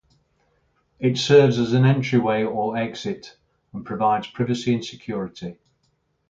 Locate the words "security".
4.83-5.59